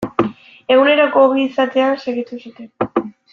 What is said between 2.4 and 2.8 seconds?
zuten.